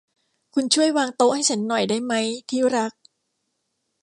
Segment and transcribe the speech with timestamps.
[0.53, 2.91] คุณช่วยวางโต๊ะให้ฉันหน่อยได้มั้ย ที่รัก